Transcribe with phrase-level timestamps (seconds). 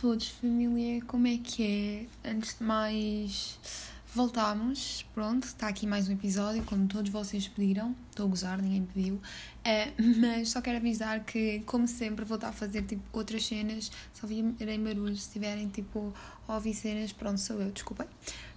[0.00, 2.30] todos, família, como é que é?
[2.30, 3.58] Antes de mais,
[4.14, 8.84] voltámos, pronto, está aqui mais um episódio, como todos vocês pediram, estou a gozar, ninguém
[8.84, 9.20] pediu, uh,
[10.20, 14.22] mas só quero avisar que, como sempre, vou estar a fazer tipo outras cenas, se
[14.22, 16.14] ouvirem barulhos, se tiverem tipo
[16.46, 18.06] a ouvir cenas, pronto, sou eu, desculpem.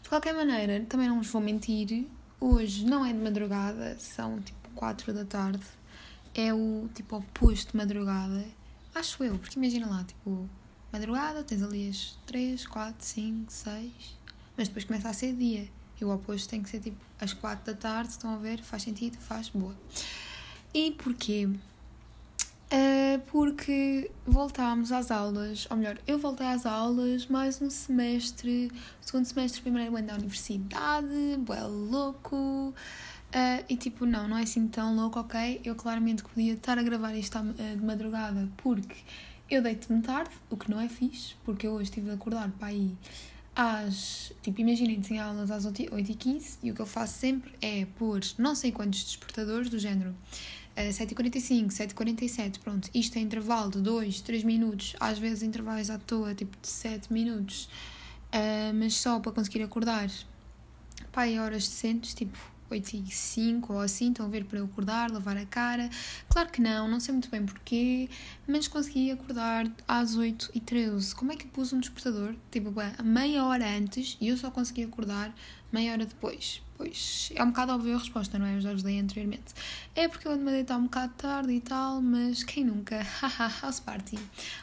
[0.04, 2.06] De qualquer maneira, também não vos vou mentir,
[2.40, 5.66] hoje não é de madrugada, são tipo 4 da tarde,
[6.36, 8.46] é o tipo oposto de madrugada,
[8.94, 10.48] acho eu, porque imagina lá, tipo
[10.92, 13.92] madrugada, tens ali as 3, 4, 5, 6,
[14.58, 15.68] mas depois começa a ser dia.
[16.00, 18.62] E o oposto tem que ser tipo às 4 da tarde, estão a ver?
[18.62, 19.18] Faz sentido?
[19.18, 19.76] Faz, boa.
[20.74, 21.48] E porquê?
[22.74, 28.72] Uh, porque voltámos às aulas, ou melhor, eu voltei às aulas mais um semestre,
[29.02, 32.74] segundo semestre, primeiro ano da universidade, boé louco.
[33.34, 35.62] Uh, e tipo, não, não é assim tão louco, ok?
[35.66, 38.96] Eu claramente podia estar a gravar isto de madrugada porque
[39.52, 42.70] eu deito-me tarde, o que não é fixe, porque eu hoje estive a acordar para
[42.70, 42.96] aí
[43.56, 44.32] às.
[44.42, 48.56] Tipo, imaginem, tinha aulas às 8h15 e o que eu faço sempre é pôr não
[48.56, 50.16] sei quantos despertadores do género.
[50.76, 52.90] Uh, 7h45, 7h47, pronto.
[52.94, 57.12] Isto é intervalo de 2, 3 minutos, às vezes intervalos à toa, tipo de 7
[57.12, 57.66] minutos,
[58.34, 60.10] uh, mas só para conseguir acordar.
[61.12, 62.38] Pá, horas decentes, tipo
[62.74, 65.90] 8 e 5 ou assim, estão a ver para eu acordar, lavar a cara.
[66.30, 68.10] Claro que não, não sei muito bem porquê,
[68.48, 71.16] mas consegui acordar às 8 e 13.
[71.16, 72.36] Como é que pus um despertador?
[72.50, 75.34] Tipo, meia hora antes e eu só consegui acordar
[75.72, 76.62] meia hora depois.
[76.78, 78.56] Pois é um bocado óbvia a resposta, não é?
[78.56, 79.54] Eu já vos dei anteriormente.
[79.96, 83.02] É porque eu ando-me a deitar um bocado tarde e tal, mas quem nunca?
[83.22, 84.18] Haha, house party.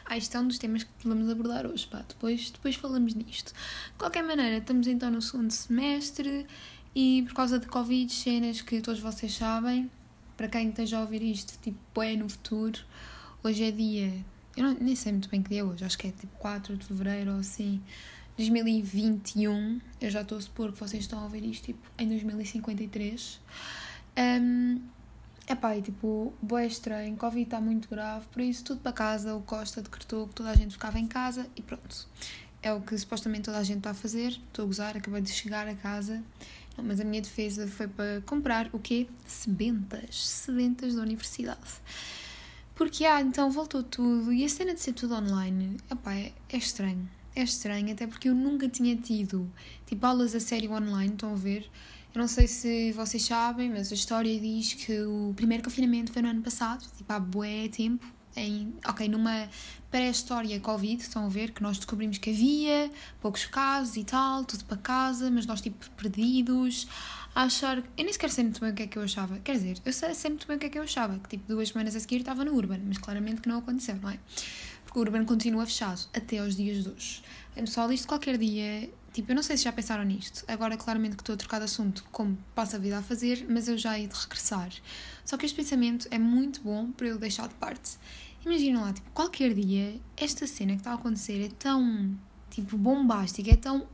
[0.05, 2.03] Ah, isto é um dos temas que vamos abordar hoje, pá.
[2.07, 3.53] Depois, depois falamos nisto.
[3.53, 6.45] De qualquer maneira, estamos então no segundo semestre
[6.95, 9.89] e por causa de Covid, cenas que todos vocês sabem,
[10.35, 12.79] para quem esteja a ouvir isto, tipo, é no futuro,
[13.43, 14.13] hoje é dia.
[14.55, 16.77] Eu não, nem sei muito bem que dia é hoje, acho que é tipo 4
[16.77, 17.81] de fevereiro ou assim,
[18.37, 19.81] 2021.
[19.99, 23.39] Eu já estou a supor que vocês estão a ouvir isto tipo em 2053.
[24.17, 24.81] Um,
[25.49, 29.41] Epá, e tipo, boé estranho, Covid está muito grave, por isso tudo para casa, o
[29.41, 32.07] Costa decretou que toda a gente ficava em casa e pronto.
[32.61, 35.31] É o que supostamente toda a gente está a fazer, estou a gozar, acabei de
[35.31, 36.23] chegar a casa
[36.83, 39.07] mas a minha defesa foi para comprar o quê?
[39.25, 40.27] Sebentas.
[40.27, 41.59] Sebentas da universidade.
[42.75, 44.31] Porque, ah, então voltou tudo.
[44.31, 47.09] E a cena de ser tudo online, epá, é, é estranho.
[47.35, 49.49] É estranho, até porque eu nunca tinha tido,
[49.85, 51.69] tipo, aulas a sério online, estão a ver?
[52.13, 56.21] Eu não sei se vocês sabem, mas a história diz que o primeiro confinamento foi
[56.21, 59.49] no ano passado, tipo, há bué tempo em, ok, numa
[59.89, 62.91] pré-história Covid, estão a ver que nós descobrimos que havia
[63.21, 66.87] poucos casos e tal, tudo para casa, mas nós tipo perdidos,
[67.33, 67.77] a achar.
[67.77, 69.39] Eu nem sequer sei muito bem o que é que eu achava.
[69.39, 71.47] Quer dizer, eu sei, sei muito bem o que é que eu achava, que tipo
[71.47, 74.19] duas semanas a seguir estava no Urban, mas claramente que não aconteceu, não é?
[74.85, 77.21] Porque o Urban continua fechado até aos dias de hoje.
[77.55, 80.43] Pessoal, isto qualquer dia Tipo, eu não sei se já pensaram nisto.
[80.47, 83.67] Agora, claramente que estou a trocar de assunto, como passo a vida a fazer, mas
[83.67, 84.69] eu já ia de regressar.
[85.25, 87.97] Só que este pensamento é muito bom para eu deixar de parte.
[88.45, 92.17] Imagina lá, tipo, qualquer dia, esta cena que está a acontecer é tão,
[92.49, 93.87] tipo, bombástica, é tão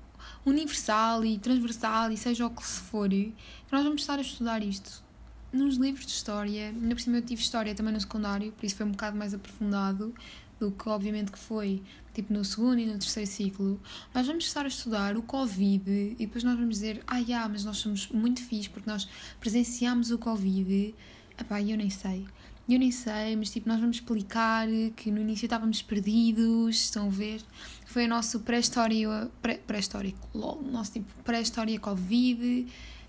[0.46, 3.34] universal e transversal e seja o que se for, que
[3.72, 5.04] nós vamos estar a estudar isto
[5.52, 6.68] nos livros de história.
[6.68, 9.34] Ainda por cima eu tive história também no secundário, por isso foi um bocado mais
[9.34, 10.14] aprofundado
[10.60, 11.82] do que obviamente que foi
[12.14, 13.80] tipo no segundo e no terceiro ciclo,
[14.14, 17.66] nós vamos estar a estudar o Covid e depois nós vamos dizer, ah, yeah, mas
[17.66, 19.08] nós somos muito fixe porque nós
[19.40, 20.96] presenciamos o Covid.
[21.38, 22.26] Epá, eu nem sei.
[22.68, 27.12] Eu nem sei, mas tipo, nós vamos explicar que no início estávamos perdidos, estão a
[27.12, 27.42] ver?
[27.86, 29.30] Foi o nosso pré-história,
[29.68, 32.66] pré-histórico, lol, nosso tipo pré-história Covid.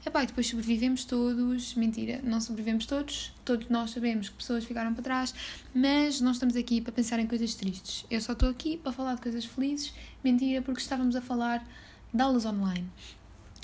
[0.07, 4.95] Epá, e depois sobrevivemos todos, mentira, não sobrevivemos todos, todos nós sabemos que pessoas ficaram
[4.95, 5.35] para trás,
[5.75, 8.07] mas nós estamos aqui para pensar em coisas tristes.
[8.09, 11.67] Eu só estou aqui para falar de coisas felizes, mentira, porque estávamos a falar
[12.15, 12.89] de aulas online.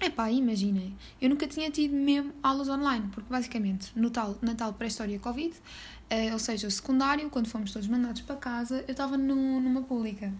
[0.03, 4.73] Epá, imaginem, eu nunca tinha tido mesmo aulas online, porque basicamente no tal, na tal
[4.73, 9.17] pré-história Covid, uh, ou seja, o secundário, quando fomos todos mandados para casa, eu estava
[9.17, 10.35] numa pública.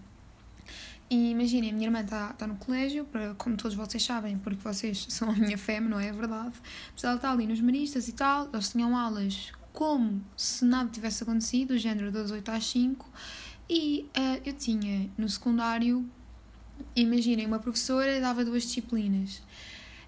[1.13, 4.59] E imaginem, a minha irmã está tá no colégio, para, como todos vocês sabem, porque
[4.63, 6.55] vocês são a minha fêmea, não é verdade?
[6.91, 11.21] Mas ela está ali nos maristas e tal, eles tinham aulas como se nada tivesse
[11.21, 13.07] acontecido, o género das 8 às 5,
[13.69, 16.03] e uh, eu tinha no secundário
[16.95, 19.37] imaginem, uma professora dava duas disciplinas.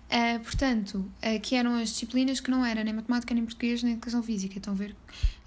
[0.09, 3.93] Uh, portanto, uh, que eram as disciplinas que não eram nem matemática, nem português, nem
[3.93, 4.95] educação física, estão a ver?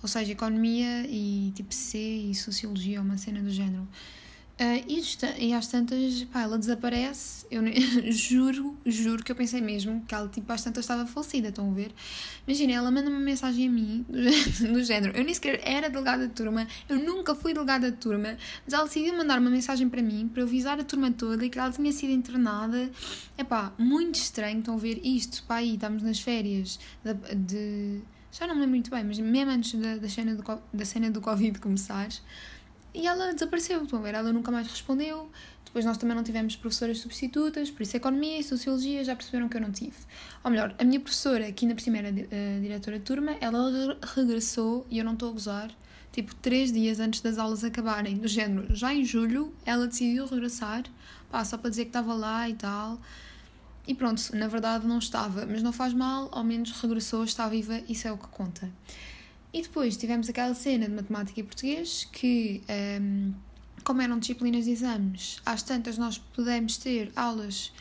[0.01, 3.89] Ou seja, economia e tipo C e sociologia, uma cena do género.
[4.61, 4.83] Uh,
[5.39, 7.47] e, às tantas, pá, ela desaparece.
[7.49, 7.63] Eu
[8.11, 11.49] juro, juro que eu pensei mesmo que ela, tipo, às tantas estava falecida.
[11.49, 11.93] Estão a ver?
[12.45, 15.17] Imagina, ela manda uma mensagem a mim, do género.
[15.17, 18.83] Eu nem sequer era delegada de turma, eu nunca fui delegada de turma, mas ela
[18.83, 21.71] decidiu mandar uma mensagem para mim, para eu avisar a turma toda e que ela
[21.71, 22.91] tinha sido internada.
[23.37, 24.59] É pá, muito estranho.
[24.59, 25.45] Estão a ver isto?
[25.45, 28.01] Pá, aí estamos nas férias de, de.
[28.33, 31.11] Já não me lembro muito bem, mas mesmo antes da, da, cena, do, da cena
[31.13, 32.09] do Covid começar.
[32.95, 34.15] E ela desapareceu, estão a ver?
[34.15, 35.31] Ela nunca mais respondeu.
[35.69, 39.57] Depois nós também não tivemos professoras substitutas, por isso Economia e Sociologia já perceberam que
[39.59, 39.97] eu não tive.
[40.43, 43.99] Ou melhor, a minha professora, que ainda por cima era uh, diretora de turma, ela
[44.15, 45.71] regressou, e eu não estou a gozar,
[46.11, 50.85] tipo três dias antes das aulas acabarem, do género, já em julho, ela decidiu regressar,
[51.31, 52.99] pá, só para dizer que estava lá e tal.
[53.87, 57.83] E pronto, na verdade não estava, mas não faz mal, ao menos regressou, está viva,
[57.89, 58.71] isso é o que conta.
[59.53, 62.63] E depois tivemos aquela cena de matemática e português que,
[63.01, 63.33] um,
[63.83, 67.73] como eram disciplinas de exames, às tantas nós pudemos ter aulas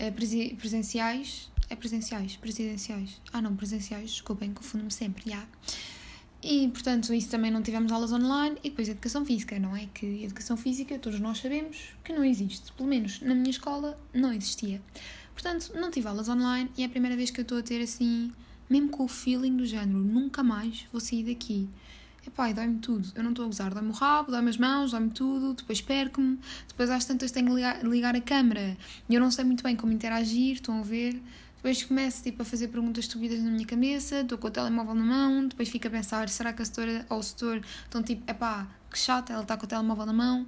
[0.00, 1.50] uh, presenciais.
[1.70, 2.36] É presenciais?
[2.36, 3.20] Presidenciais?
[3.32, 5.36] Ah, não, presenciais, desculpem, confundo-me sempre, já.
[5.36, 5.48] Yeah.
[6.42, 8.56] E, portanto, isso também não tivemos aulas online.
[8.62, 9.88] E depois educação física, não é?
[9.92, 12.72] Que educação física, todos nós sabemos que não existe.
[12.72, 14.80] Pelo menos na minha escola não existia.
[15.32, 17.82] Portanto, não tive aulas online e é a primeira vez que eu estou a ter
[17.82, 18.32] assim
[18.68, 21.68] mesmo com o feeling do género, nunca mais vou sair daqui.
[22.26, 23.10] Epá, dói-me tudo.
[23.14, 23.72] Eu não estou a gozar.
[23.72, 25.54] Dói-me o rabo, dói-me as mãos, dói-me tudo.
[25.54, 26.38] Depois perco-me.
[26.68, 28.76] Depois às tantas tenho que ligar, ligar a câmera.
[29.08, 30.54] E eu não sei muito bem como interagir.
[30.54, 31.22] Estão a ver?
[31.56, 34.20] Depois começo tipo, a fazer perguntas estúpidas na minha cabeça.
[34.20, 35.48] Estou com o telemóvel na mão.
[35.48, 38.98] Depois fico a pensar: será que a setora ou o setor estão tipo, epá, que
[38.98, 40.46] chata, ela está com o telemóvel na mão.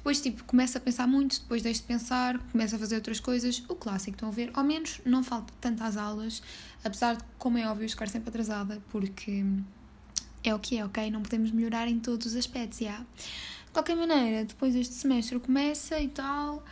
[0.00, 3.62] Depois, tipo, começo a pensar muito, depois deixo de pensar, começo a fazer outras coisas.
[3.68, 4.50] O clássico, estão a ver?
[4.54, 6.42] Ao menos não falta tanto às aulas,
[6.82, 9.44] apesar de, como é óbvio, ficar sempre atrasada, porque
[10.42, 11.10] é o que é, ok?
[11.10, 12.96] Não podemos melhorar em todos os aspectos, já.
[12.96, 16.64] De qualquer maneira, depois este semestre começa e tal.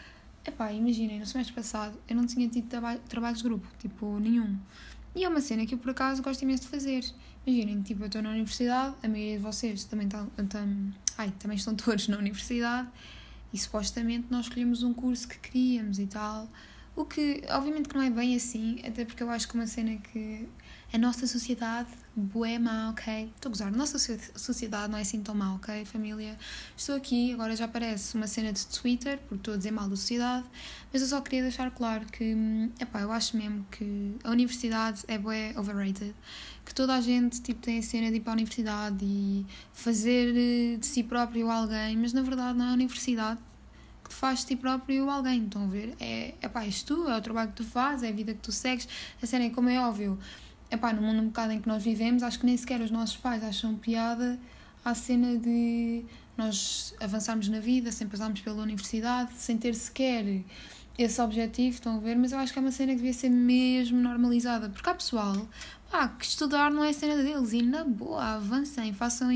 [0.43, 4.57] Epá, imaginem, no semestre passado eu não tinha tido traba trabalhos de grupo, tipo, nenhum.
[5.15, 7.05] E é uma cena que eu por acaso gosto imenso de fazer.
[7.47, 10.31] Imaginem, tipo, eu estou na universidade, a maioria de vocês também, estão,
[11.19, 12.89] ai, também estão todos na universidade
[13.53, 16.49] e supostamente nós escolhemos um curso que queríamos e tal.
[16.95, 19.97] O que, obviamente, que não é bem assim, até porque eu acho que uma cena
[19.97, 20.49] que
[20.93, 23.31] a nossa sociedade, bué má, ok?
[23.37, 23.99] Estou a gozar, a nossa
[24.35, 26.37] sociedade não é assim tão má, ok, família?
[26.77, 29.94] Estou aqui, agora já parece uma cena de Twitter, porque estou a dizer mal da
[29.94, 30.47] sociedade,
[30.93, 32.35] mas eu só queria deixar claro que,
[32.81, 36.15] epá, eu acho mesmo que a universidade é bué overrated,
[36.69, 40.35] que toda a gente, tipo, tem a cena de ir para a universidade e fazer
[40.37, 43.41] eh, de si próprio alguém, mas na verdade não é a universidade
[44.05, 45.97] que te faz de ti próprio alguém, estão a ver?
[45.99, 48.53] É, epá, és tu, é o trabalho que tu fazes, é a vida que tu
[48.53, 48.87] segues,
[49.23, 50.19] a cena é como é óbvio
[50.70, 53.17] epá, no mundo um bocado em que nós vivemos, acho que nem sequer os nossos
[53.17, 54.38] pais acham piada
[54.85, 56.05] à cena de
[56.37, 60.44] nós avançarmos na vida sem passarmos pela universidade, sem ter sequer
[60.99, 62.17] esse objetivo, estão a ver?
[62.17, 65.49] Mas eu acho que é uma cena que devia ser mesmo normalizada, porque há pessoal
[65.90, 67.52] pá, que estudar não é cena deles.
[67.52, 69.29] E na boa, avancem, façam,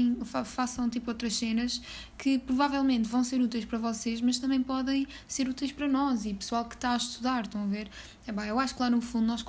[0.44, 1.81] façam tipo outras cenas
[2.16, 6.34] que provavelmente vão ser úteis para vocês, mas também podem ser úteis para nós e
[6.34, 7.90] pessoal que está a estudar, estão a ver?
[8.26, 9.44] É bem, eu acho que lá no fundo nós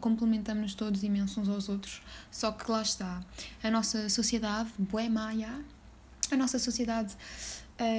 [0.00, 3.22] complementamos todos imenso uns aos outros, só que lá está,
[3.62, 5.64] a nossa sociedade, bué maia,
[6.30, 7.16] a nossa sociedade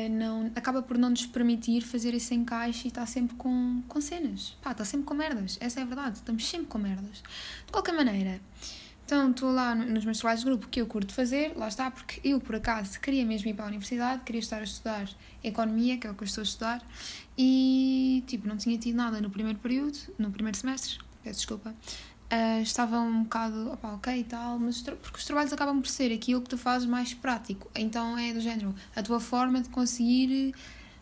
[0.09, 4.57] não, acaba por não nos permitir fazer esse encaixe e está sempre com, com cenas.
[4.61, 5.57] Pá, está sempre com merdas.
[5.61, 6.17] Essa é a verdade.
[6.17, 7.23] Estamos sempre com merdas.
[7.65, 8.39] De qualquer maneira,
[9.05, 12.21] então estou lá nos meus trabalhos de grupo que eu curto fazer, lá está, porque
[12.23, 15.09] eu por acaso queria mesmo ir para a universidade, queria estar a estudar
[15.43, 16.81] economia, que é o que eu estou a estudar,
[17.37, 21.75] e tipo, não tinha tido nada no primeiro período, no primeiro semestre, peço desculpa,
[22.31, 26.13] uh, estava um bocado, opa, ok e tal, mas porque os trabalhos acabam por ser
[26.13, 27.69] aquilo que tu fazes mais prático.
[27.75, 30.53] Então é do género, a tua forma de conseguir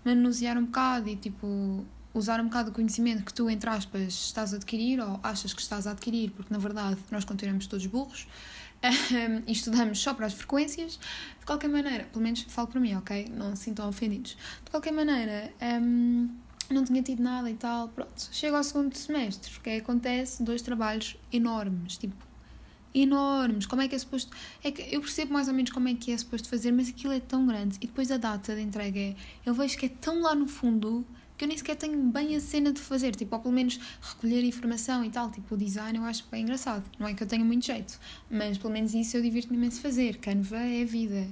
[0.03, 4.53] manusear um bocado e tipo usar um bocado o conhecimento que tu, entre aspas, estás
[4.53, 8.27] a adquirir ou achas que estás a adquirir, porque na verdade nós continuamos todos burros
[8.83, 10.99] um, e estudamos só para as frequências.
[11.39, 13.31] De qualquer maneira, pelo menos falo para mim, ok?
[13.33, 14.37] Não se sintam ofendidos.
[14.63, 16.29] De qualquer maneira, um,
[16.71, 17.89] não tinha tido nada e tal.
[17.89, 20.43] Pronto, chego ao segundo semestre, o que acontece?
[20.43, 22.15] Dois trabalhos enormes, tipo,
[22.93, 23.65] enormes.
[23.65, 24.35] Como é que é suposto.
[24.63, 27.13] É que eu percebo mais ou menos como é que é suposto fazer, mas aquilo
[27.13, 27.77] é tão grande.
[27.81, 29.15] E depois a data de entrega é.
[29.45, 31.05] Eu vejo que é tão lá no fundo
[31.37, 33.15] que eu nem sequer tenho bem a cena de fazer.
[33.15, 35.31] Tipo, ou pelo menos recolher informação e tal.
[35.31, 36.83] Tipo, o design eu acho bem engraçado.
[36.99, 37.99] Não é que eu tenha muito jeito,
[38.29, 40.17] mas pelo menos isso eu divirto-me imenso fazer.
[40.17, 41.27] Canva é vida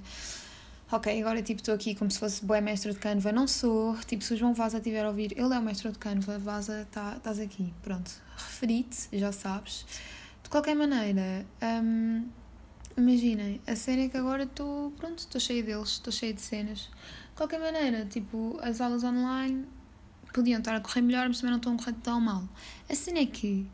[0.91, 4.23] ok, agora tipo estou aqui como se fosse boa mestre de Canva, não sou, tipo
[4.23, 7.15] se o João Vaza estiver a ouvir, ele é o mestre de Canva, Vaza, tá,
[7.17, 9.85] estás aqui, pronto, referi-te, já sabes.
[10.43, 12.27] De qualquer maneira, hum,
[12.97, 16.79] imaginem, a cena é que agora estou, pronto, estou cheia deles, estou cheia de cenas.
[16.79, 19.67] De qualquer maneira, tipo, as aulas online
[20.33, 22.43] podiam estar a correr melhor, mas também não estão a correr tão mal.
[22.89, 23.69] A cena é que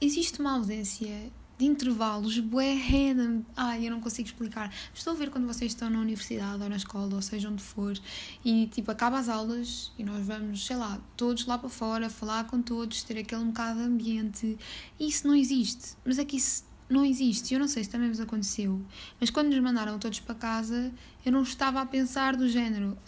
[0.00, 3.42] existe uma ausência de intervalos bué random.
[3.56, 4.72] Ai, eu não consigo explicar.
[4.92, 7.96] Estou a ver quando vocês estão na universidade ou na escola, ou seja onde for,
[8.44, 12.44] e tipo, acaba as aulas e nós vamos, sei lá, todos lá para fora, falar
[12.44, 14.58] com todos, ter aquele bocado de ambiente.
[14.98, 15.96] Isso não existe.
[16.04, 17.54] Mas é que isso não existe.
[17.54, 18.80] Eu não sei se também vos aconteceu,
[19.20, 20.92] mas quando nos mandaram todos para casa,
[21.24, 22.98] eu não estava a pensar do género.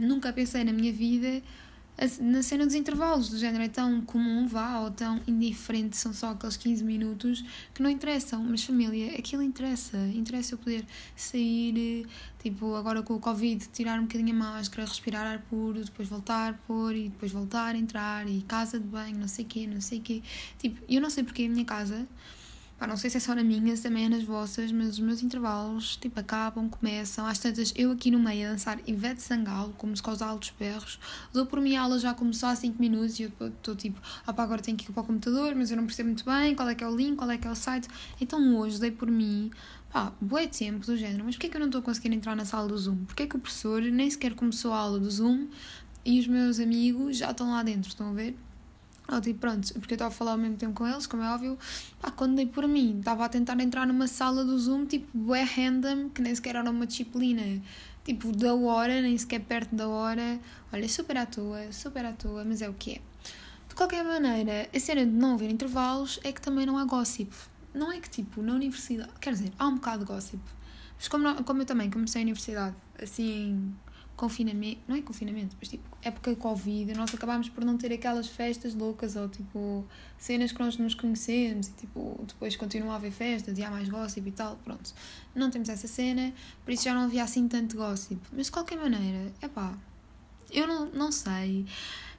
[0.00, 1.42] Nunca pensei na minha vida
[2.20, 6.30] na cena dos intervalos, do género é tão comum, vá, ou tão indiferente, são só
[6.30, 10.84] aqueles 15 minutos que não interessam, mas família, aquilo interessa, interessa eu poder
[11.14, 12.06] sair,
[12.38, 16.60] tipo, agora com o Covid, tirar um bocadinho a máscara, respirar ar puro, depois voltar
[16.66, 19.98] pôr e depois voltar entrar e casa de banho, não sei o quê, não sei
[19.98, 20.22] o quê.
[20.58, 22.06] Tipo, eu não sei porque a minha casa
[22.78, 24.98] Pá, não sei se é só na minha, se também é nas vossas, mas os
[24.98, 27.26] meus intervalos, tipo, acabam, começam.
[27.26, 30.52] Às tantas, eu aqui no meio a dançar Ivete Sangalo, como se com os altos
[30.58, 31.00] berros.
[31.32, 34.32] Dou por mim a aula já começou há 5 minutos e eu estou tipo, ah
[34.32, 36.68] pá, agora tenho que ir para o computador, mas eu não percebo muito bem qual
[36.68, 37.88] é que é o link, qual é que é o site.
[38.20, 39.50] Então hoje dei por mim,
[39.90, 42.44] pá, bué tempo do género, mas porquê que eu não estou a conseguir entrar na
[42.44, 43.06] sala do Zoom?
[43.06, 45.48] Porquê que o professor nem sequer começou a aula do Zoom
[46.04, 48.36] e os meus amigos já estão lá dentro, estão a ver?
[49.08, 51.32] Eu tipo, pronto, porque eu estava a falar ao mesmo tempo com eles, como é
[51.32, 51.56] óbvio,
[52.00, 55.42] pá, quando dei por mim, estava a tentar entrar numa sala do Zoom, tipo, é
[55.42, 57.62] random, que nem sequer era uma disciplina,
[58.04, 60.40] tipo, da hora, nem sequer perto da hora.
[60.72, 63.00] Olha, super à toa, super à toa, mas é o que é.
[63.68, 67.32] De qualquer maneira, a cena de não haver intervalos é que também não há gossip.
[67.72, 70.42] Não é que, tipo, na universidade, quer dizer, há um bocado de gossip.
[70.96, 73.72] Mas como, como eu também comecei a universidade, assim,
[74.16, 78.26] confinamento, não é confinamento, mas tipo, época de Covid, nós acabámos por não ter aquelas
[78.26, 79.84] festas loucas ou tipo,
[80.18, 83.88] cenas que nós nos conhecemos e tipo, depois continua a haver festas e há mais
[83.88, 84.94] gossip e tal, pronto.
[85.34, 86.32] Não temos essa cena,
[86.64, 88.20] por isso já não havia assim tanto gossip.
[88.32, 89.76] Mas de qualquer maneira, é pá,
[90.50, 91.66] eu não, não sei.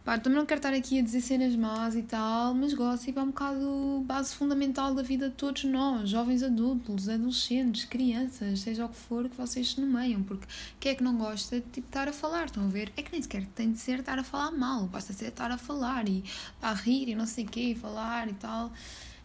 [0.08, 3.22] Pá, também não quero estar aqui a dizer cenas más e tal, mas gossip é
[3.22, 8.90] um bocado base fundamental da vida de todos nós, jovens adultos, adolescentes, crianças, seja o
[8.90, 10.48] que for que vocês se nomeiam, porque
[10.80, 12.90] quem é que não gosta de tipo, estar a falar, estão a ver?
[12.96, 15.58] É que nem sequer tem de ser estar a falar mal, basta ser estar a
[15.58, 16.24] falar e
[16.62, 18.72] a rir e não sei o quê, falar e tal.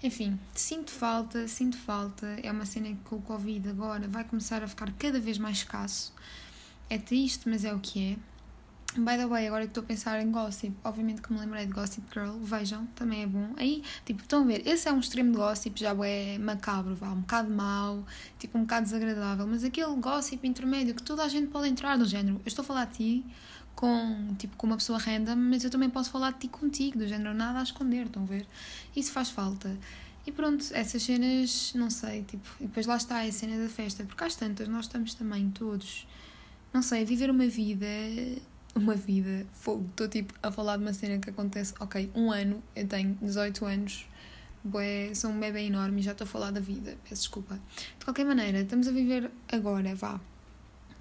[0.03, 2.27] Enfim, sinto falta, sinto falta.
[2.43, 5.59] É uma cena que com o Covid agora vai começar a ficar cada vez mais
[5.59, 6.13] escasso.
[6.91, 8.32] É triste, mas é o que é
[8.95, 11.73] By the way, agora que estou a pensar em Gossip, obviamente que me lembrei de
[11.73, 13.55] Gossip Girl, vejam, também é bom.
[13.57, 17.09] Aí, tipo, estão a ver, esse é um extremo de Gossip, já é macabro, vá,
[17.09, 18.05] um bocado mau,
[18.39, 22.05] tipo, um bocado desagradável, mas aquele Gossip intermédio que toda a gente pode entrar do
[22.05, 22.37] género.
[22.37, 23.25] Eu estou a falar de ti
[23.75, 27.09] com, tipo, com uma pessoa random, mas eu também posso falar de ti contigo, do
[27.09, 28.47] género, nada a esconder, estão a ver?
[28.95, 29.75] Isso faz falta.
[30.27, 34.05] E pronto, essas cenas, não sei, tipo, e depois lá está a cena da festa,
[34.05, 36.07] porque às tantas nós estamos também todos,
[36.75, 37.87] não sei, a viver uma vida
[38.75, 42.63] uma vida, fogo, estou tipo a falar de uma cena que acontece, ok, um ano,
[42.75, 44.07] eu tenho 18 anos,
[44.65, 47.61] bué, sou um bebê enorme e já estou a falar da vida, peço desculpa.
[47.99, 50.21] De qualquer maneira, estamos a viver agora, vá,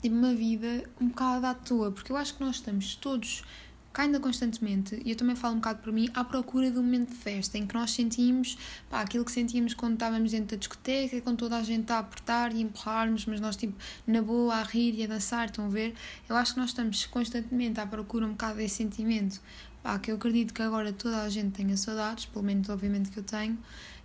[0.01, 3.43] tipo uma vida um bocado à toa, porque eu acho que nós estamos todos
[3.93, 7.09] ainda constantemente, e eu também falo um bocado por mim, à procura de um momento
[7.09, 8.57] de festa em que nós sentimos
[8.89, 12.53] pá, aquilo que sentíamos quando estávamos dentro da discoteca, quando toda a gente a apertar
[12.53, 13.73] e empurrar-nos, mas nós, tipo,
[14.07, 15.93] na boa, a rir e a dançar, estão a ver?
[16.29, 19.41] Eu acho que nós estamos constantemente à procura um bocado desse sentimento,
[19.83, 23.19] pá, que eu acredito que agora toda a gente tenha saudades, pelo menos, obviamente, que
[23.19, 23.57] eu tenho.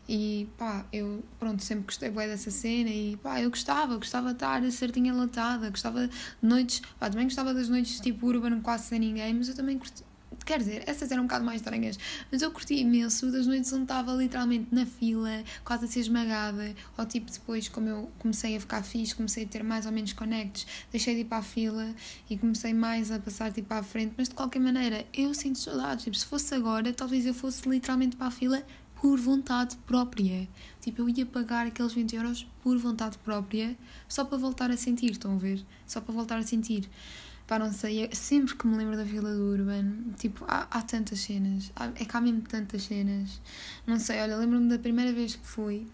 [0.09, 4.35] E pá, eu pronto, sempre gostei bem dessa cena e pá, eu gostava, gostava de
[4.35, 9.01] estar certinha latada, gostava de noites, pá, também gostava das noites tipo urban, quase sem
[9.01, 10.05] ninguém, mas eu também curti,
[10.45, 11.99] quer dizer, essas eram um bocado mais estranhas,
[12.31, 16.73] mas eu curti imenso das noites onde estava literalmente na fila, quase a ser esmagada,
[16.97, 20.13] ou tipo depois, como eu comecei a ficar fixe, comecei a ter mais ou menos
[20.13, 21.93] connects, deixei de ir para a fila
[22.31, 26.05] e comecei mais a passar tipo à frente, mas de qualquer maneira, eu sinto saudades,
[26.05, 28.63] tipo, se fosse agora, talvez eu fosse literalmente para a fila
[29.07, 30.49] por vontade própria.
[30.81, 33.77] Tipo, eu ia pagar aqueles 20 euros por vontade própria
[34.09, 35.65] só para voltar a sentir, estão a ver?
[35.87, 36.91] Só para voltar a sentir.
[37.47, 41.21] Pá, não sei, sempre que me lembro da Vila do Urban, tipo, há, há tantas
[41.21, 43.41] cenas, há, é que há mesmo tantas cenas.
[43.87, 45.87] Não sei, olha, lembro-me da primeira vez que fui,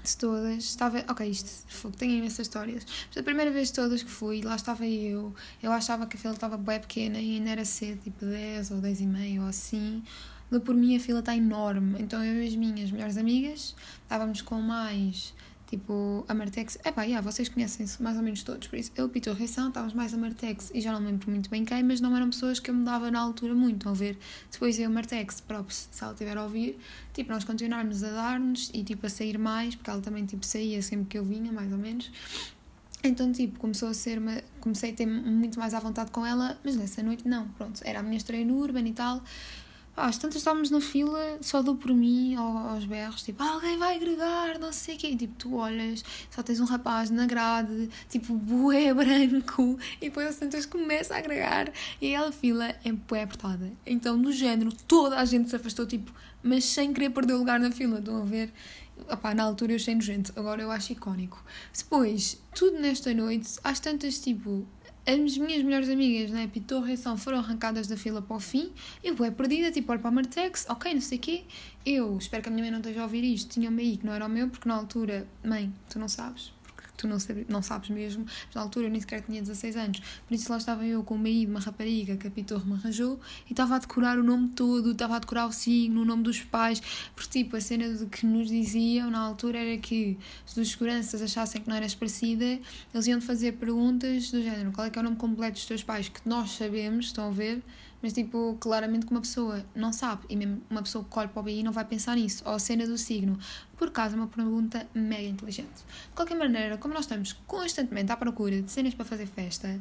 [0.00, 4.10] de todas, estava, ok, isto, tenho imensas histórias, mas a primeira vez de todas que
[4.10, 7.64] fui, lá estava eu, eu achava que a fila estava bem pequena e ainda era
[7.64, 10.04] cedo, tipo 10 ou 10 e meio ou assim,
[10.54, 11.96] Dou por mim a fila está enorme.
[11.98, 15.34] Então eu e as minhas melhores amigas estávamos com mais
[15.66, 16.78] tipo a Martex.
[16.84, 19.94] É pá, yeah, vocês conhecem-se mais ou menos todos, por isso eu, Pito Reição, estávamos
[19.94, 22.70] mais a Martex e já não lembro muito bem quem, mas não eram pessoas que
[22.70, 23.78] eu me dava na altura muito.
[23.78, 24.16] Estão a ver?
[24.48, 26.78] Depois eu, Martex, próprio, se ela estiver a ouvir,
[27.12, 30.80] tipo, nós continuarmos a dar-nos e tipo a sair mais, porque ela também tipo saía
[30.82, 32.12] sempre que eu vinha, mais ou menos.
[33.02, 36.56] Então, tipo, começou a ser uma, comecei a ter muito mais à vontade com ela,
[36.64, 39.20] mas nessa noite não, pronto, era a minha estreia no Urban e tal.
[39.96, 43.94] Ah, às tantas estávamos na fila, só dou por mim, aos berros, tipo, alguém vai
[43.94, 45.08] agregar, não sei o quê.
[45.08, 50.26] E, tipo, tu olhas, só tens um rapaz na grade, tipo, bué branco, e depois
[50.26, 53.72] às tantas começa a agregar, e aquela fila é bué apertada.
[53.86, 57.60] Então, no género, toda a gente se afastou, tipo, mas sem querer perder o lugar
[57.60, 58.52] na fila, estão a ver?
[59.08, 61.42] Opá, na altura eu achei nojento, agora eu acho icónico.
[61.76, 64.66] Depois, tudo nesta noite, às tantas, tipo,
[65.06, 68.72] as minhas melhores amigas, né, Pitorra São, foram arrancadas da fila para o fim.
[69.02, 71.44] Eu, é perdida, tipo, olho para a Martex, ok, não sei o quê.
[71.84, 74.14] Eu, espero que a minha mãe não esteja a ouvir isto, tinha-me aí que não
[74.14, 76.52] era o meu, porque na altura, mãe, tu não sabes,
[76.96, 80.00] tu não, sabe, não sabes mesmo, mas na altura eu nem sequer tinha 16 anos.
[80.26, 83.18] Por isso lá estava eu com uma de uma rapariga que a Pitorre me arranjou
[83.48, 86.40] e estava a decorar o nome todo, estava a decorar o signo, o nome dos
[86.40, 86.80] pais,
[87.14, 91.20] porque tipo, a cena de que nos diziam na altura era que se os seguranças
[91.22, 95.00] achassem que não eras parecida, eles iam fazer perguntas do género, qual é que é
[95.00, 97.62] o nome completo dos teus pais, que nós sabemos, estão a ver,
[98.04, 101.40] mas, tipo, claramente que uma pessoa não sabe, e mesmo uma pessoa que olha para
[101.40, 103.38] o BI não vai pensar nisso, ou a cena do signo,
[103.78, 105.76] por causa é uma pergunta mega inteligente.
[105.76, 109.80] De qualquer maneira, como nós estamos constantemente à procura de cenas para fazer festa,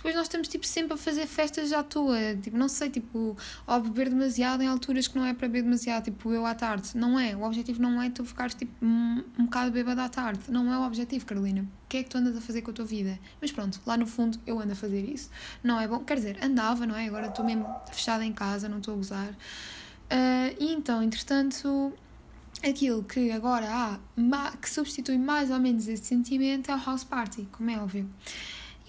[0.00, 3.80] depois nós estamos tipo sempre a fazer festas à toa, tipo, não sei, tipo, ou
[3.80, 7.20] beber demasiado em alturas que não é para beber demasiado, tipo, eu à tarde, não
[7.20, 10.72] é, o objetivo não é tu ficares tipo um, um bocado bêbado à tarde, não
[10.72, 11.60] é o objetivo, Carolina.
[11.84, 13.18] O que é que tu andas a fazer com a tua vida?
[13.42, 15.28] Mas pronto, lá no fundo eu ando a fazer isso.
[15.62, 17.06] Não é bom, quer dizer, andava, não é?
[17.06, 19.28] Agora estou mesmo fechada em casa, não estou a gozar.
[19.28, 21.92] Uh, e então, entretanto,
[22.64, 23.98] aquilo que agora há,
[24.56, 28.08] que substitui mais ou menos esse sentimento é o house party, como é óbvio.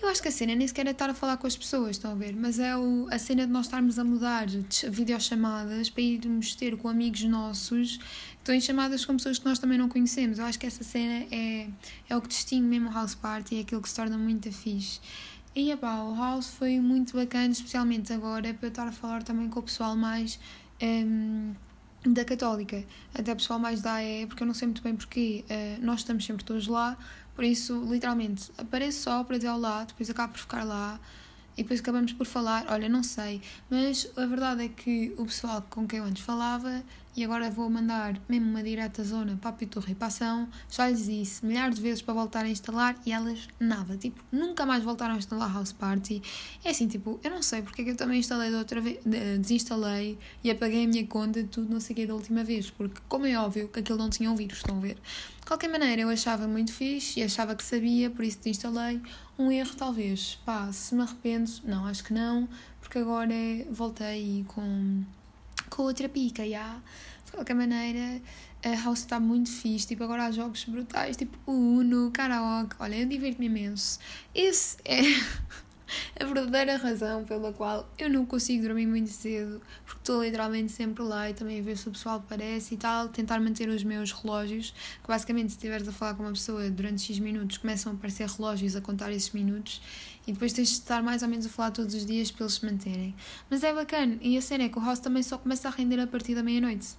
[0.01, 2.11] Eu acho que a cena nem sequer é estar a falar com as pessoas, estão
[2.11, 2.35] a ver?
[2.35, 6.75] Mas é o, a cena de nós estarmos a mudar de videochamadas para irmos ter
[6.75, 8.03] com amigos nossos que
[8.39, 10.39] estão em chamadas com pessoas que nós também não conhecemos.
[10.39, 11.67] Eu acho que essa cena é,
[12.09, 14.99] é o que distingue mesmo o house party, é aquilo que se torna muito fixe.
[15.55, 19.49] E epá, o house foi muito bacana, especialmente agora, para eu estar a falar também
[19.49, 20.39] com o pessoal mais.
[20.81, 21.53] Um,
[22.03, 25.45] da Católica, até o pessoal mais da AE, porque eu não sei muito bem porque
[25.47, 26.97] uh, nós estamos sempre todos lá,
[27.35, 30.99] por isso, literalmente, apareço só para dizer olá, depois acabo por ficar lá
[31.57, 32.65] e depois acabamos por falar.
[32.69, 36.83] Olha, não sei, mas a verdade é que o pessoal com quem eu antes falava
[37.15, 40.89] e agora vou mandar mesmo uma direta zona para a Pitorra e para a já
[40.89, 44.83] lhes disse milhares de vezes para voltar a instalar e elas nada, tipo, nunca mais
[44.83, 46.21] voltaram a instalar House Party.
[46.63, 48.99] É assim, tipo, eu não sei porque é que eu também instalei de outra vez,
[49.39, 52.69] desinstalei e apaguei a minha conta de tudo, não sei o que da última vez,
[52.69, 54.97] porque como é óbvio que aquilo não tinha um vírus, estão a ver?
[55.41, 59.01] De qualquer maneira, eu achava muito fixe e achava que sabia, por isso desinstalei.
[59.37, 62.47] Um erro talvez, pá, se me arrependo, não, acho que não,
[62.79, 63.33] porque agora
[63.69, 65.03] voltei com
[65.69, 66.79] com outra pica, já.
[67.25, 68.21] De qualquer maneira,
[68.63, 69.87] a house está muito fixe.
[69.87, 72.75] Tipo, agora há jogos brutais, tipo o Uno, karaoke.
[72.79, 73.99] Olha, eu divirto-me imenso.
[74.35, 75.01] Esse é
[76.19, 81.03] a verdadeira razão pela qual eu não consigo dormir muito cedo, porque estou literalmente sempre
[81.03, 84.11] lá e também a ver se o pessoal parece e tal, tentar manter os meus
[84.11, 87.95] relógios, que basicamente se estiveres a falar com uma pessoa durante X minutos, começam a
[87.95, 89.81] aparecer relógios a contar esses minutos
[90.27, 92.53] e depois tens de estar mais ou menos a falar todos os dias para eles
[92.53, 93.15] se manterem.
[93.49, 95.99] Mas é bacana, e a cena é que o house também só começa a render
[95.99, 96.89] a partir da meia-noite.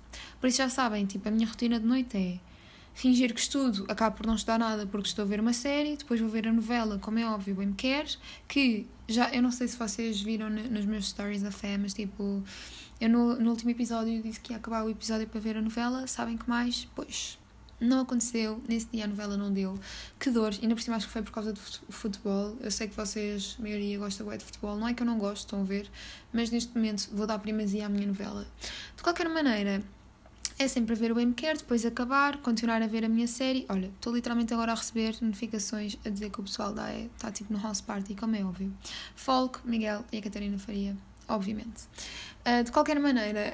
[0.40, 2.51] Por isso já sabem, tipo, a minha rotina de noite é
[2.94, 6.20] fingir que estudo, acabo por não estudar nada porque estou a ver uma série, depois
[6.20, 8.06] vou ver a novela, como é óbvio, bem me quer,
[8.46, 12.42] que já, eu não sei se vocês viram nos meus stories da fé, mas tipo,
[13.00, 16.06] eu no, no último episódio disse que ia acabar o episódio para ver a novela,
[16.06, 16.88] sabem que mais?
[16.94, 17.38] Pois,
[17.82, 19.76] não aconteceu, nesse dia a novela não deu.
[20.18, 22.56] Que dor, ainda por cima acho que foi por causa do futebol.
[22.60, 25.38] Eu sei que vocês, a maioria, gosta de futebol, não é que eu não gosto,
[25.46, 25.90] estão a ver,
[26.32, 28.46] mas neste momento vou dar primazia à minha novela.
[28.96, 29.82] De qualquer maneira,
[30.58, 33.66] é sempre ver o MCare, depois acabar, continuar a ver a minha série.
[33.68, 37.52] Olha, estou literalmente agora a receber notificações a dizer que o pessoal da está tipo
[37.52, 38.72] no house party, como é óbvio.
[39.14, 40.96] Folk, Miguel e a Catarina Faria,
[41.28, 41.84] obviamente.
[42.46, 43.52] Uh, de qualquer maneira,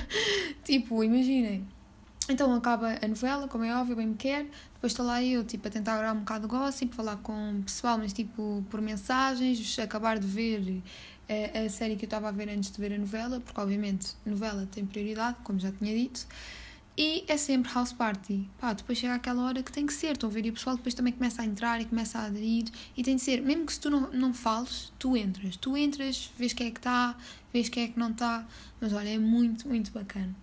[0.64, 1.66] tipo, imaginem.
[2.28, 4.46] Então acaba a novela, como é óbvio, bem me quer.
[4.74, 7.62] Depois estou lá eu, tipo, a tentar gravar um bocado de gossip, falar com o
[7.62, 10.82] pessoal, mas tipo, por mensagens, acabar de ver
[11.54, 14.14] a, a série que eu estava a ver antes de ver a novela, porque obviamente
[14.24, 16.26] novela tem prioridade, como já tinha dito,
[16.96, 18.48] e é sempre house party.
[18.58, 20.44] Pá, depois chega aquela hora que tem que ser, estão a ver?
[20.46, 22.66] E o pessoal depois também começa a entrar e começa a aderir,
[22.96, 25.56] e tem de ser, mesmo que se tu não, não fales, tu entras.
[25.56, 27.16] Tu entras, vês quem é que está,
[27.52, 28.46] vês quem é que não está,
[28.80, 30.34] mas olha, é muito, muito bacana.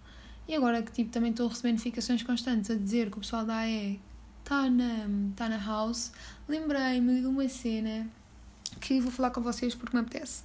[0.47, 3.45] E agora que tipo, também estou a receber notificações constantes a dizer que o pessoal
[3.45, 3.99] da AE
[4.43, 6.12] está na, tá na house,
[6.47, 8.10] lembrei-me de uma cena
[8.82, 10.43] que vou falar com vocês porque me apetece.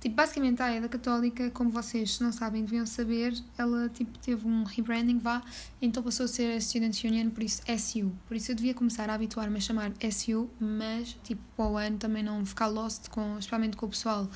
[0.00, 4.62] Tipo, basicamente a EDA Católica, como vocês não sabem, deviam saber, ela tipo, teve um
[4.62, 5.42] rebranding, vá,
[5.80, 8.12] então passou a ser a Student Union, por isso SU.
[8.28, 11.96] Por isso eu devia começar a habituar-me a chamar SU, mas tipo, para o ano
[11.96, 14.28] também não ficar lost, com, especialmente com o pessoal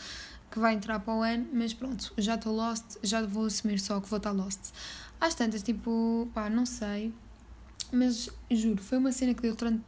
[0.50, 4.00] que vai entrar para o ano, mas pronto, já estou lost, já vou assumir só
[4.00, 4.72] que vou estar lost.
[5.20, 7.12] Às tantas, tipo, pá, não sei,
[7.92, 9.82] mas juro, foi uma cena que deu tanto,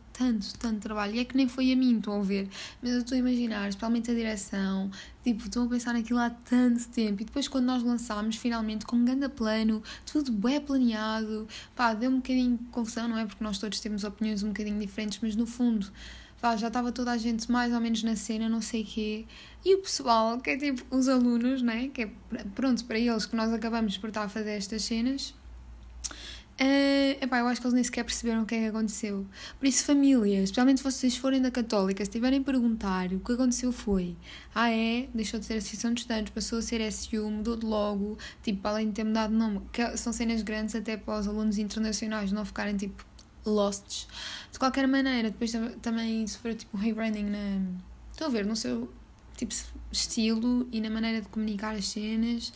[0.58, 1.14] tanto trabalho.
[1.14, 2.48] E é que nem foi a mim, estão a ver.
[2.80, 4.90] Mas eu estou a imaginar, especialmente a direção.
[5.24, 7.22] Tipo, estou a pensar naquilo há tanto tempo.
[7.22, 11.46] E depois, quando nós lançámos, finalmente, com um grande plano, tudo bem planeado.
[11.74, 13.26] Pá, deu um bocadinho de confusão, não é?
[13.26, 15.90] Porque nós todos temos opiniões um bocadinho diferentes, mas no fundo.
[16.40, 19.26] Pá, já estava toda a gente mais ou menos na cena, não sei quê.
[19.64, 21.88] E o pessoal, que é tipo os alunos, né?
[21.88, 22.10] Que é
[22.54, 25.34] pronto, para eles que nós acabamos por estar a fazer estas cenas
[26.62, 29.26] Uh, epá, eu acho que eles nem sequer perceberam o que é que aconteceu.
[29.58, 33.32] Por isso, famílias, especialmente se vocês forem da Católica, se tiverem a perguntar o que
[33.32, 34.16] aconteceu foi
[34.54, 38.16] ah é, deixou de ser Associação de Estudantes, passou a ser SU, mudou de logo,
[38.44, 41.58] tipo, além de ter mudado de nome, que são cenas grandes até para os alunos
[41.58, 43.04] internacionais não ficarem tipo
[43.44, 44.06] losts.
[44.52, 47.60] De qualquer maneira, depois também sofreu tipo um rebranding na.
[48.12, 48.88] Estão a ver, no seu
[49.36, 49.52] tipo
[49.90, 52.52] estilo e na maneira de comunicar as cenas.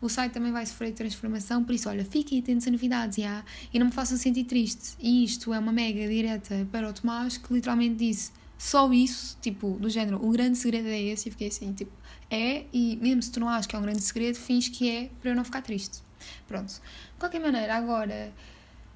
[0.00, 3.78] O site também vai sofrer transformação, por isso, olha, fiquem atentos a novidades, já, e
[3.78, 4.96] não me façam sentir triste.
[5.00, 9.76] E isto é uma mega direta para o Tomás, que literalmente disse só isso, tipo,
[9.80, 11.90] do género, o grande segredo é esse, e fiquei assim, tipo,
[12.30, 15.10] é, e mesmo se tu não achas que é um grande segredo, fins que é
[15.20, 16.00] para eu não ficar triste.
[16.46, 16.68] Pronto.
[16.68, 18.32] De qualquer maneira, agora,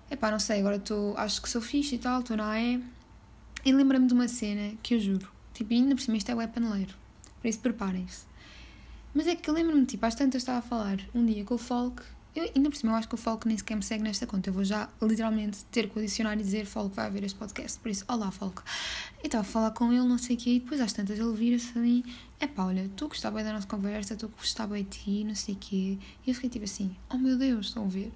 [0.08, 2.82] é pá, não sei, agora estou, acho que sou fixe e tal, estou na AE,
[3.64, 6.52] e lembra-me de uma cena que eu juro, tipo, ainda por cima isto é web
[6.52, 6.94] paneleiro,
[7.40, 8.31] por isso preparem-se.
[9.14, 11.58] Mas é que eu lembro-me, tipo, às tantas estava a falar um dia com o
[11.58, 12.02] Folk.
[12.34, 14.48] Eu, ainda por cima, eu acho que o Folk nem sequer me segue nesta conta.
[14.48, 17.78] Eu vou já literalmente ter que adicionar e dizer Folk vai ver este podcast.
[17.78, 18.62] Por isso, olá, Folk.
[19.22, 21.32] E estava a falar com ele, não sei o quê, e depois às tantas ele
[21.34, 22.02] vira-se a mim:
[22.40, 25.34] é pá, olha, tu gostava bem da nossa conversa, tu gostava bem de ti, não
[25.34, 25.98] sei o quê.
[26.26, 28.10] E eu fiquei tipo assim: oh meu Deus, estão a ver?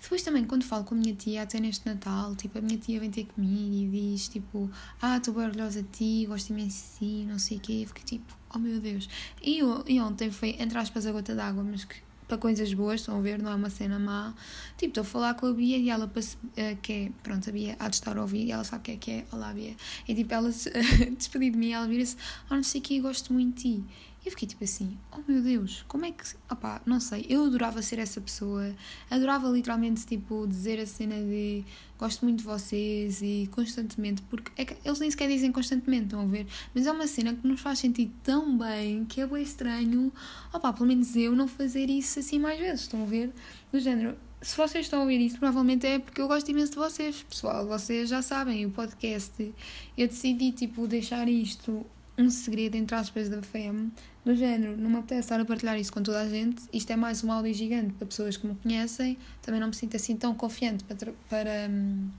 [0.00, 3.00] Depois também, quando falo com a minha tia, até neste Natal, tipo, a minha tia
[3.00, 6.98] vem ter comigo e diz, tipo, ah, estou bem orgulhosa de ti, gosto imenso de
[6.98, 7.80] ti, não sei o quê.
[7.82, 9.08] Eu fiquei tipo, oh meu Deus.
[9.42, 13.18] E, e ontem foi, entre aspas, a gota d'água, mas que para coisas boas, estão
[13.18, 14.34] a ver, não é uma cena má.
[14.76, 17.76] Tipo, estou a falar com a Bia e ela, uh, que é, pronto, a Bia
[17.78, 19.74] há de estar a ouvir e ela sabe o que é que é, olá Bia.
[20.08, 20.50] E tipo, ela
[21.16, 22.16] despediu de mim ela vira-se,
[22.50, 23.84] ah, não sei o que, gosto muito de ti.
[24.26, 26.24] Eu fiquei tipo assim, oh meu Deus, como é que.
[26.50, 28.74] Opá, não sei, eu adorava ser essa pessoa,
[29.08, 31.64] adorava literalmente tipo dizer a cena de
[31.96, 36.22] gosto muito de vocês e constantemente, porque é que eles nem sequer dizem constantemente, estão
[36.22, 36.44] a ver?
[36.74, 40.12] Mas é uma cena que nos faz sentir tão bem que é bem estranho,
[40.52, 43.32] opá, pelo menos eu não fazer isso assim mais vezes, estão a ver?
[43.70, 46.78] Do género, se vocês estão a ouvir isso, provavelmente é porque eu gosto imenso de
[46.78, 47.64] vocês, pessoal.
[47.66, 49.54] Vocês já sabem, o podcast.
[49.96, 51.86] Eu decidi, tipo, deixar isto
[52.18, 53.90] um segredo, entre aspas, da FEM,
[54.26, 56.60] do género, não me apetece estar a partilhar isso com toda a gente.
[56.72, 59.16] Isto é mais um áudio gigante para pessoas que me conhecem.
[59.40, 62.10] Também não me sinto assim tão confiante para, para hum,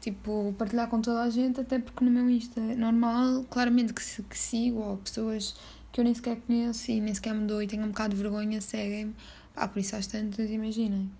[0.00, 4.22] tipo, partilhar com toda a gente, até porque no meu Insta é normal, claramente que,
[4.22, 5.56] que sigo, ou pessoas
[5.90, 8.22] que eu nem sequer conheço e nem sequer me dou e tenho um bocado de
[8.22, 9.12] vergonha, seguem-me.
[9.56, 11.10] Ah, por isso às tantas, imaginem.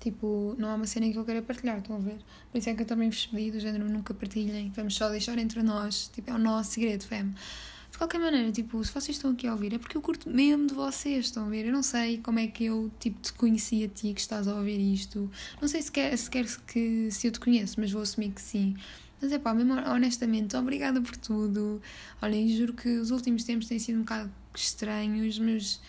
[0.00, 2.18] Tipo, não é uma cena que eu quero partilhar, estão a ver?
[2.50, 5.38] Por isso é que eu também vos pedi, do género, nunca partilhem, vamos só deixar
[5.38, 7.32] entre nós, tipo, é o nosso segredo, fam.
[7.96, 10.66] De qualquer maneira, tipo, se vocês estão aqui a ouvir, é porque eu curto mesmo
[10.66, 11.64] de vocês, estão a ver?
[11.64, 14.54] Eu não sei como é que eu, tipo, te conheci a ti que estás a
[14.54, 15.30] ouvir isto.
[15.62, 18.42] Não sei se quer, se, quer que, se eu te conheço, mas vou assumir que
[18.42, 18.76] sim.
[19.18, 21.80] Mas é pá, mesmo honestamente, obrigada por tudo.
[22.20, 25.80] Olhem, juro que os últimos tempos têm sido um bocado estranhos, mas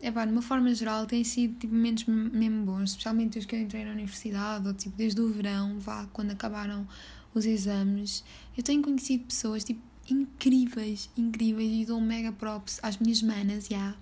[0.00, 3.56] é pá, de uma forma geral, têm sido tipo, momentos mesmo bons, especialmente desde que
[3.56, 6.86] eu entrei na universidade, ou tipo, desde o verão, vá, quando acabaram
[7.34, 8.22] os exames.
[8.56, 13.76] Eu tenho conhecido pessoas, tipo, incríveis, incríveis e dou mega props às minhas manas, já.
[13.76, 13.96] Yeah.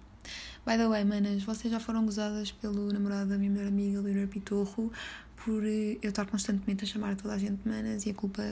[0.66, 4.26] By the way, manas, vocês já foram gozadas pelo namorado da minha melhor amiga, Leonor
[4.26, 4.92] Pitorro,
[5.36, 8.42] por eh, eu estar constantemente a chamar toda a gente manas e a culpa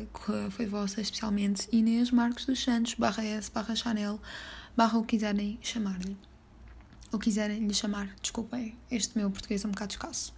[0.50, 4.20] foi vossa, especialmente Inês Marcos dos Santos, barra S, barra Chanel,
[4.76, 6.16] barra o quiserem chamar-lhe.
[7.10, 10.32] Ou quiserem lhe chamar, desculpem, este meu português é um bocado escasso.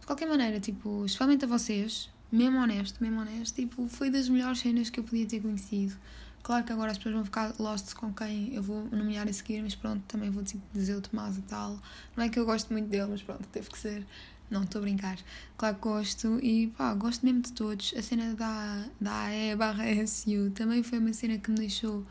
[0.00, 4.58] De qualquer maneira, tipo, especialmente a vocês, mesmo honesto, mesmo honesto, tipo, foi das melhores
[4.58, 5.96] cenas que eu podia ter conhecido
[6.42, 9.62] Claro que agora as pessoas vão ficar lost com quem eu vou nomear a seguir,
[9.62, 11.78] mas pronto, também vou dizer o Tomás e tal.
[12.16, 14.04] Não é que eu gosto muito dele, mas pronto, teve que ser.
[14.50, 15.18] Não, estou a brincar.
[15.56, 17.94] Claro que gosto e pá, gosto mesmo de todos.
[17.96, 22.04] A cena da, da AE barra SU também foi uma cena que me deixou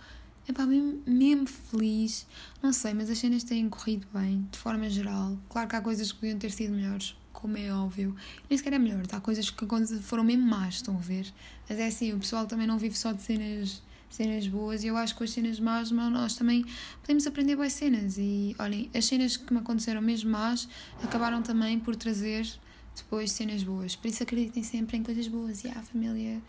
[0.47, 2.25] epá, mesmo, mesmo feliz.
[2.63, 5.37] Não sei, mas as cenas têm corrido bem, de forma geral.
[5.49, 8.15] Claro que há coisas que podiam ter sido melhores, como é óbvio.
[8.49, 9.65] Nem sequer é melhor, há coisas que
[10.01, 11.31] foram mesmo más, estão a ver.
[11.69, 14.97] Mas é assim, o pessoal também não vive só de cenas cenas boas e eu
[14.97, 16.65] acho que com as cenas más nós também
[17.01, 20.67] podemos aprender boas cenas e olhem, as cenas que me aconteceram mesmo más
[21.03, 22.47] acabaram também por trazer
[22.95, 26.41] depois cenas boas, por isso acreditem sempre em coisas boas e a família,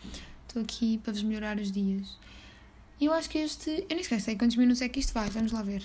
[0.47, 2.19] estou aqui para vos melhorar os dias
[3.01, 5.53] e eu acho que este, eu nem sei quantos minutos é que isto vai, vamos
[5.53, 5.83] lá ver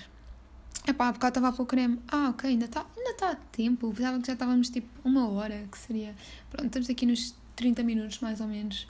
[0.88, 2.00] Epá, há bocado estava a pôr creme.
[2.08, 3.94] Ah, ok, ainda está ainda tá a tempo.
[3.94, 6.16] Pensava que já estávamos tipo uma hora, que seria.
[6.50, 8.88] Pronto, estamos aqui nos 30 minutos mais ou menos.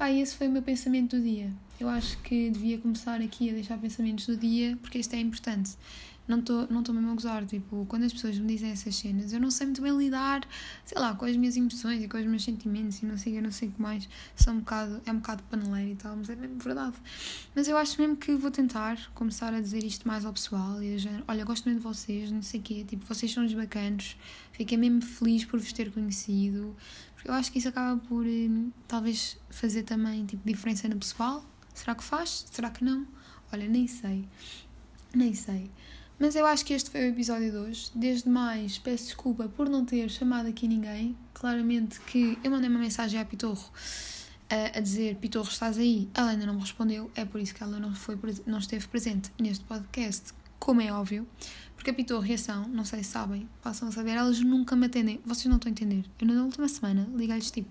[0.00, 1.52] Pá, esse foi o meu pensamento do dia.
[1.78, 5.76] Eu acho que devia começar aqui a deixar pensamentos do dia, porque isto é importante
[6.30, 7.44] não estou não mesmo a gozar.
[7.44, 10.46] Tipo, quando as pessoas me dizem essas cenas, eu não sei muito bem lidar,
[10.84, 13.42] sei lá, com as minhas emoções e com os meus sentimentos e não sei, eu
[13.42, 14.08] não sei o que mais.
[14.36, 16.96] São um bocado, é um bocado paneleiro e tal, mas é mesmo verdade.
[17.54, 20.94] Mas eu acho mesmo que vou tentar começar a dizer isto mais ao pessoal e
[20.94, 23.52] a género, olha, gosto muito de vocês, não sei o quê, tipo, vocês são os
[23.52, 24.16] bacanos,
[24.52, 26.74] fiquei mesmo feliz por vos ter conhecido.
[27.24, 31.44] Eu acho que isso acaba por hum, talvez fazer também tipo, diferença no pessoal.
[31.74, 32.46] Será que faz?
[32.50, 33.06] Será que não?
[33.52, 34.28] Olha, nem sei.
[35.14, 35.70] Nem sei.
[36.18, 37.90] Mas eu acho que este foi o episódio de hoje.
[37.94, 41.16] Desde mais, peço desculpa por não ter chamado aqui ninguém.
[41.32, 43.70] Claramente que eu mandei uma mensagem à Pitorro
[44.50, 46.10] a, a dizer: Pitorro, estás aí?
[46.12, 49.30] Ela ainda não me respondeu, é por isso que ela não, foi, não esteve presente
[49.40, 51.26] neste podcast, como é óbvio.
[51.80, 54.76] Porque a Pitorro e a Ação, não sei se sabem, passam a saber, elas nunca
[54.76, 55.18] me atendem.
[55.24, 56.04] Vocês não estão a entender.
[56.20, 57.70] Eu na última semana liguei-lhes tipo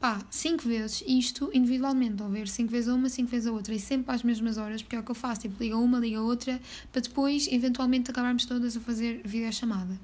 [0.00, 3.74] pá, cinco vezes isto individualmente, ou ver cinco vezes a uma, cinco vezes a outra,
[3.74, 6.20] e sempre às mesmas horas, porque é o que eu faço, tipo, liga uma, liga
[6.20, 6.60] outra,
[6.92, 9.98] para depois, eventualmente, acabarmos todas a fazer videochamada.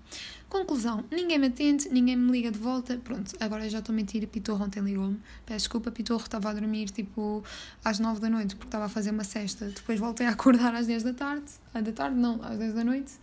[0.49, 4.27] Conclusão, ninguém me atende, ninguém me liga de volta, pronto, agora já estou a mentir,
[4.29, 7.43] Pitorro ontem ligou-me, peço desculpa, Pitorro estava a dormir, tipo,
[7.85, 10.87] às nove da noite, porque estava a fazer uma cesta, depois voltei a acordar às
[10.87, 13.15] dez da tarde, à da tarde, não, às dez da noite,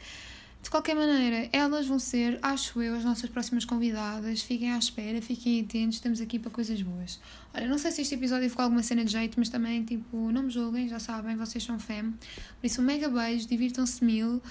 [0.61, 4.41] de qualquer maneira, elas vão ser, acho eu, as nossas próximas convidadas.
[4.41, 7.19] Fiquem à espera, fiquem atentos, estamos aqui para coisas boas.
[7.53, 10.43] Olha, não sei se este episódio ficou alguma cena de jeito, mas também, tipo, não
[10.43, 12.11] me julguem, já sabem, vocês são fam.
[12.59, 14.41] Por isso, um mega beijo, divirtam-se mil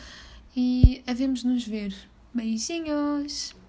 [0.57, 1.95] e havemos nos ver.
[2.35, 3.60] Beijinhos!